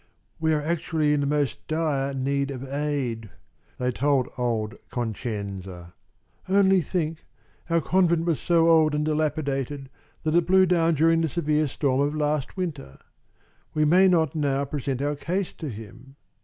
"We 0.39 0.51
are 0.55 0.61
actually 0.63 1.13
in 1.13 1.19
the 1.19 1.27
most 1.27 1.67
dire 1.67 2.11
need 2.11 2.49
of 2.49 2.67
aid," 2.67 3.29
they 3.77 3.91
told 3.91 4.27
old 4.35 4.73
Concenza. 4.89 5.93
"Only 6.49 6.81
think! 6.81 7.23
our 7.69 7.81
convent 7.81 8.25
was 8.25 8.39
so 8.39 8.67
old 8.67 8.95
and 8.95 9.05
dilapidated 9.05 9.91
that 10.23 10.33
it 10.33 10.47
blew 10.47 10.65
down 10.65 10.95
during 10.95 11.21
the 11.21 11.29
severe 11.29 11.67
storm 11.67 12.01
of 12.01 12.15
last 12.15 12.57
winter. 12.57 12.97
We 13.75 13.85
may 13.85 14.07
not 14.07 14.33
now 14.33 14.65
present 14.65 15.03
our 15.03 15.13
case 15.15 15.53
to 15.53 15.69
him. 15.69 16.15